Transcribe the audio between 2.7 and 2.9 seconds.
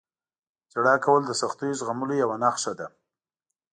ده.